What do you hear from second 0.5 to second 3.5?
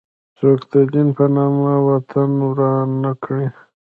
د دین په نامه وطن وران نه کړي.